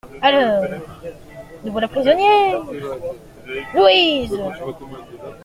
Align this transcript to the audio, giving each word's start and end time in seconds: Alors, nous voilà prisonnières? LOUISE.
Alors, 0.19 0.63
nous 1.63 1.71
voilà 1.71 1.87
prisonnières? 1.87 2.63
LOUISE. 3.75 4.35